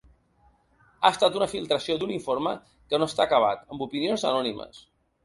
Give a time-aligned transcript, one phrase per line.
[1.01, 4.81] Ha estat una filtració d’un informe que no està acabat, amb opinions anònimes.